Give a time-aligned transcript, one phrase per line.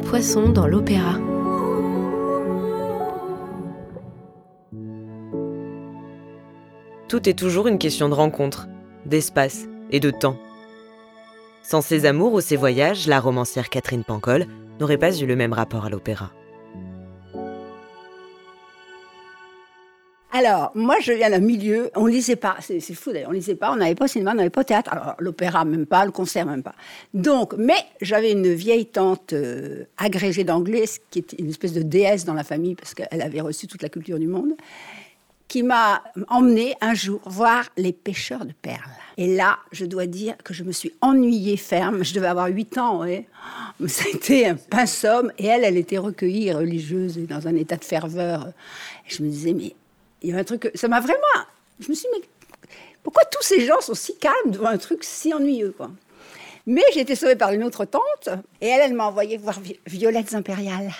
[0.00, 1.18] poisson dans l'opéra.
[7.08, 8.68] Tout est toujours une question de rencontre,
[9.06, 10.36] d'espace et de temps.
[11.62, 14.46] Sans ses amours ou ses voyages, la romancière Catherine Pancol
[14.80, 16.30] n'aurait pas eu le même rapport à l'opéra.
[20.36, 23.70] Alors, moi, je viens d'un milieu, on lisait pas, c'est fou d'ailleurs, on lisait pas,
[23.70, 26.64] on n'avait pas cinéma, on n'avait pas théâtre, alors l'opéra même pas, le concert même
[26.64, 26.74] pas.
[27.14, 32.24] Donc, mais j'avais une vieille tante euh, agrégée d'anglais, qui était une espèce de déesse
[32.24, 34.54] dans la famille, parce qu'elle avait reçu toute la culture du monde,
[35.46, 38.90] qui m'a emmené un jour voir les pêcheurs de perles.
[39.16, 42.02] Et là, je dois dire que je me suis ennuyée ferme.
[42.02, 43.28] Je devais avoir 8 ans, ouais.
[43.86, 45.28] Ça a été un pinceau.
[45.38, 48.48] Et elle, elle était recueillie, religieuse, et dans un état de ferveur.
[48.48, 49.76] Et je me disais, mais
[50.24, 50.70] il y a un truc.
[50.74, 51.16] Ça m'a vraiment.
[51.78, 52.68] Je me suis dit, mais
[53.02, 55.90] pourquoi tous ces gens sont si calmes devant un truc si ennuyeux, quoi?
[56.66, 58.30] Mais j'ai été sauvée par une autre tante.
[58.60, 60.92] Et elle, elle m'a envoyé voir Violettes impériales.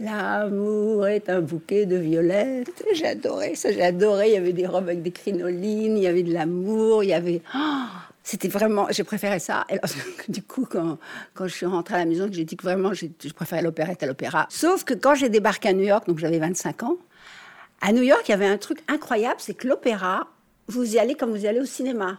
[0.00, 2.82] L'amour est un bouquet de violettes.
[3.04, 4.28] Adoré ça, adoré.
[4.28, 7.12] Il y avait des robes avec des crinolines, il y avait de l'amour, il y
[7.12, 7.42] avait.
[7.54, 7.84] Oh,
[8.22, 8.86] c'était vraiment.
[8.88, 9.66] J'ai préféré ça.
[9.68, 9.78] Et
[10.32, 10.96] du coup, quand,
[11.34, 14.06] quand je suis rentrée à la maison, j'ai dit que vraiment, je préférais l'opérette à
[14.06, 14.46] l'opéra.
[14.48, 16.96] Sauf que quand j'ai débarqué à New York, donc j'avais 25 ans,
[17.80, 20.28] à New York, il y avait un truc incroyable c'est que l'opéra,
[20.68, 22.18] vous y allez comme vous y allez au cinéma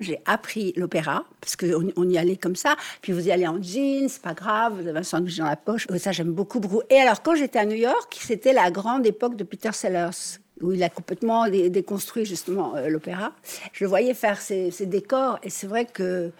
[0.00, 2.76] j'ai appris l'opéra, parce qu'on on y allait comme ça.
[3.00, 5.56] Puis vous y allez en jeans, c'est pas grave, vous avez un sandwich dans la
[5.56, 5.86] poche.
[5.98, 6.60] Ça, j'aime beaucoup.
[6.90, 10.72] Et alors, quand j'étais à New York, c'était la grande époque de Peter Sellers, où
[10.72, 13.32] il a complètement déconstruit justement euh, l'opéra.
[13.72, 16.30] Je le voyais faire ses décors, et c'est vrai que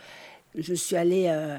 [0.56, 1.58] je suis allée, euh,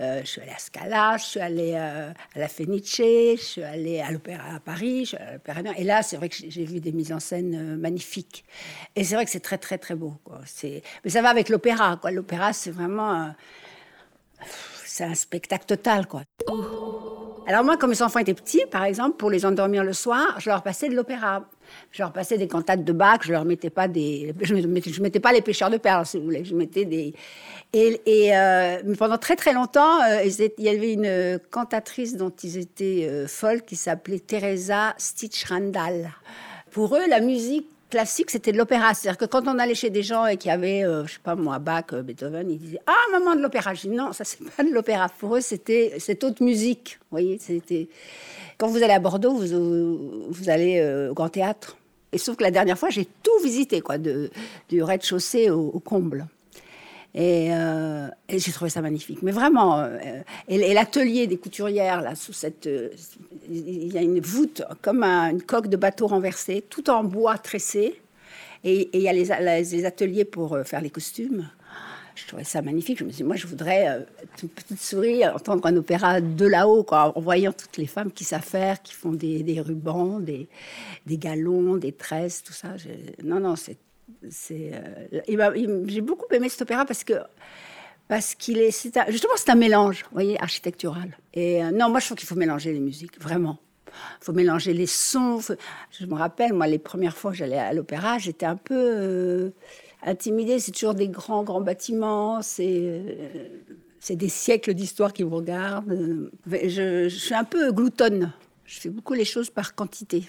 [0.00, 3.62] euh, je suis allée à Scala, je suis allée euh, à la Fenice, je suis
[3.62, 6.80] allée à l'Opéra à Paris, je à l'Opéra Et là, c'est vrai que j'ai vu
[6.80, 8.44] des mises en scène magnifiques.
[8.96, 10.14] Et c'est vrai que c'est très, très, très beau.
[11.04, 12.00] Mais ça va avec l'opéra.
[12.10, 13.34] L'opéra, c'est vraiment...
[14.84, 16.06] c'est un spectacle total.
[16.06, 16.22] Quoi.
[17.46, 20.48] Alors moi, quand mes enfants étaient petits, par exemple, pour les endormir le soir, je
[20.48, 21.44] leur passais de l'opéra.
[21.90, 25.20] Je leur passais des cantates de Bach, je leur mettais pas des, je mettais, mettais
[25.20, 27.14] pas les pêcheurs de perles, si vous voulez, je mettais des,
[27.74, 33.06] et, euh, pendant très très longtemps, euh, il y avait une cantatrice dont ils étaient
[33.08, 36.10] euh, folles qui s'appelait Teresa Stitch-Randall.
[36.70, 38.94] Pour eux, la musique classique, c'était de l'opéra.
[38.94, 41.36] C'est-à-dire que quand on allait chez des gens et qui avaient, je je sais pas
[41.36, 43.74] moi, Bach, Beethoven, ils disaient Ah, maman, de l'opéra.
[43.74, 45.08] Je Non, ça, c'est pas de l'opéra.
[45.20, 46.98] Pour eux, c'était cette autre musique.
[47.10, 47.88] Voyez, c'était.
[48.58, 51.76] Quand vous allez à Bordeaux, vous, vous allez au Grand Théâtre.
[52.12, 54.30] Et sauf que la dernière fois, j'ai tout visité, quoi, de,
[54.68, 56.26] du rez-de-chaussée au comble.
[57.16, 59.22] Euh, et, j'ai trouvé ça magnifique.
[59.22, 62.68] Mais vraiment, euh, et, l'atelier des couturières, là, sous cette.
[63.50, 67.38] Euh, il y a une voûte comme une coque de bateau renversée, tout en bois
[67.38, 68.00] tressé.
[68.64, 71.48] Et, il y a les, ateliers pour faire les costumes.
[72.14, 72.98] Je trouvais ça magnifique.
[72.98, 74.06] Je me suis dit, moi, je voudrais,
[74.42, 78.44] une petite souris, entendre un opéra de là-haut, en voyant toutes les femmes qui savent
[78.44, 80.48] faire, qui font des, rubans, des,
[81.08, 82.74] galons, des tresses, tout ça.
[83.24, 83.76] non, non, c'est,
[84.72, 87.14] euh, j'ai beaucoup aimé cet opéra parce que
[88.08, 88.70] parce qu'il est,
[89.08, 91.16] justement, c'est un mélange, vous voyez, architectural.
[91.34, 93.58] Et euh, non, moi, je trouve qu'il faut mélanger les musiques, vraiment.
[94.20, 95.40] Il faut mélanger les sons.
[95.90, 99.50] Je me rappelle, moi, les premières fois que j'allais à l'opéra, j'étais un peu euh,
[100.02, 100.58] intimidée.
[100.58, 102.42] C'est toujours des grands, grands bâtiments.
[102.42, 103.18] C'est
[104.02, 106.28] c'est des siècles d'histoire qui vous regardent.
[106.50, 108.32] Je, je, suis un peu gloutonne.
[108.64, 110.24] Je fais beaucoup les choses par quantité.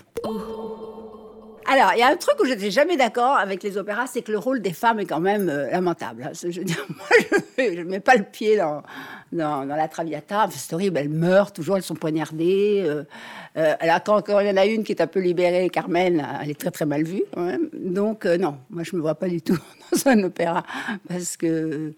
[1.73, 4.21] Alors, il y a un truc où je n'étais jamais d'accord avec les opéras, c'est
[4.21, 6.29] que le rôle des femmes est quand même euh, lamentable.
[6.39, 7.07] Je veux dire, moi,
[7.57, 8.83] je ne mets pas le pied dans,
[9.31, 10.47] la Traviata.
[10.51, 12.83] c'est horrible, elles meurent toujours, elles sont poignardées.
[12.85, 13.03] Euh,
[13.57, 16.51] euh, alors, quand, il y en a une qui est un peu libérée, Carmen, elle
[16.51, 17.23] est très très mal vue.
[17.73, 19.57] Donc, non, moi, je ne me vois pas du tout
[19.91, 20.61] dans un opéra,
[21.09, 21.91] parce que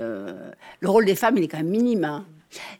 [0.00, 2.02] le rôle des femmes, il est quand même minime.
[2.02, 2.24] Hein.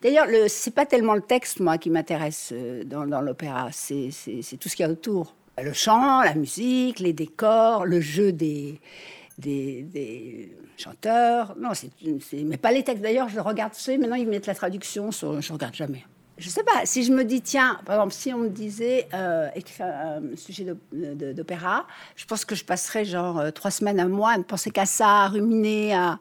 [0.03, 2.53] D'ailleurs, ce n'est pas tellement le texte, moi, qui m'intéresse
[2.87, 4.11] dans l'opéra, c'est
[4.59, 5.37] tout ce qu'il y a autour.
[5.61, 8.81] Le chant, la musique, les décors, le jeu des,
[9.39, 11.55] des, chanteurs.
[11.59, 11.91] Non, c'est,
[12.45, 13.03] mais pas les textes.
[13.03, 16.05] D'ailleurs, je regarde, tu maintenant ils mettent la traduction, sur, je regarde jamais.
[16.39, 19.49] Je sais pas, si je me dis, tiens, par exemple, si on me disait euh,
[19.55, 24.33] écrire un sujet d'opéra, je pense que je passerais genre euh, trois semaines, à mois
[24.33, 26.19] à ne penser qu'à ça, à ruminer, à,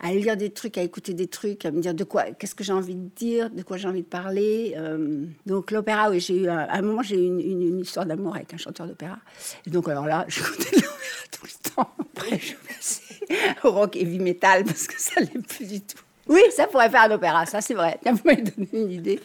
[0.00, 2.62] à lire des trucs, à écouter des trucs, à me dire de quoi, qu'est-ce que
[2.62, 4.74] j'ai envie de dire, de quoi j'ai envie de parler.
[4.76, 8.54] Euh, donc l'opéra, oui, j'ai eu à un moment j'ai eu une, histoire d'amour avec
[8.54, 9.18] un chanteur d'opéra.
[9.66, 11.90] Et donc alors là, j'écoutais de l'opéra tout le temps.
[11.98, 13.26] Après, je passais
[13.64, 15.98] au rock heavy metal parce que ça l'est plus du tout.
[16.28, 17.98] Oui, ça pourrait faire un opéra, ça c'est vrai.
[18.04, 19.20] Vous m'avez donné une idée.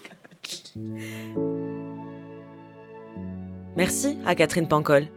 [3.75, 5.07] Merci à Catherine Pancol.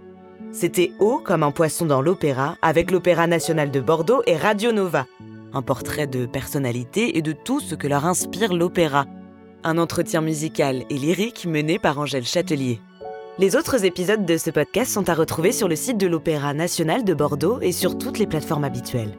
[0.52, 5.06] C'était haut comme un poisson dans l'opéra avec l'Opéra national de Bordeaux et Radio Nova
[5.56, 9.06] un portrait de personnalité et de tout ce que leur inspire l'opéra.
[9.64, 12.80] un entretien musical et lyrique mené par Angèle Châtelier.
[13.38, 17.04] Les autres épisodes de ce podcast sont à retrouver sur le site de l'Opéra national
[17.04, 19.18] de Bordeaux et sur toutes les plateformes habituelles.